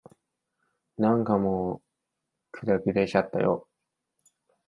[0.97, 1.83] なんかも
[2.51, 3.67] う、くたびれちゃったよ。